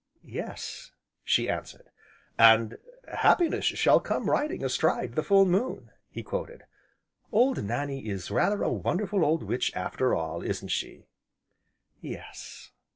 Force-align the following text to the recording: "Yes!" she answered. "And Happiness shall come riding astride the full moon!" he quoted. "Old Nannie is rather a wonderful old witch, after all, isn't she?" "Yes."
"Yes!" 0.25 0.93
she 1.23 1.47
answered. 1.47 1.91
"And 2.35 2.79
Happiness 3.13 3.65
shall 3.65 3.99
come 3.99 4.31
riding 4.31 4.63
astride 4.65 5.13
the 5.13 5.21
full 5.21 5.45
moon!" 5.45 5.91
he 6.09 6.23
quoted. 6.23 6.63
"Old 7.31 7.63
Nannie 7.63 8.07
is 8.07 8.31
rather 8.31 8.63
a 8.63 8.73
wonderful 8.73 9.23
old 9.23 9.43
witch, 9.43 9.71
after 9.75 10.15
all, 10.15 10.41
isn't 10.41 10.69
she?" 10.69 11.05
"Yes." 11.99 12.71